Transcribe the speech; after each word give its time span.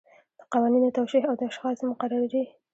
د 0.39 0.41
قوانینو 0.53 0.95
توشیح 0.97 1.23
او 1.29 1.33
د 1.39 1.41
اشخاصو 1.49 1.83
مقرري. 1.91 2.43